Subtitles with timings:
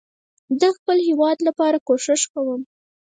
[0.59, 2.61] ده خپل هيواد لپاره کوښښ کوم